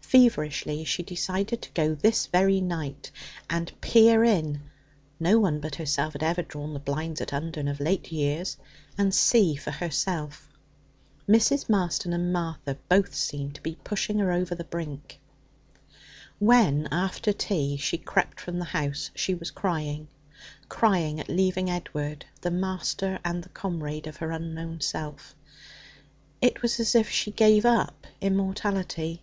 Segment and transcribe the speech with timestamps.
[0.00, 3.10] Feverishly she decided to go this very night
[3.50, 4.62] and peer in
[5.20, 8.56] (no one but herself had ever drawn the blinds at Undern of late years)
[8.96, 10.48] and see for herself.
[11.28, 11.68] Mrs.
[11.68, 15.20] Marston and Martha both seemed to be pushing her over the brink.
[16.38, 20.08] When, after tea, she crept from the house, she was crying
[20.70, 25.34] crying at leaving Edward, the master and the comrade of her unknown self.
[26.40, 29.22] It was as if she gave up immortality.